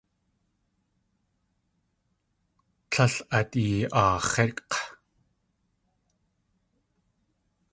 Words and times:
Líl 2.95 3.15
át 3.37 3.51
yi.aax̲ík̲! 3.63 4.73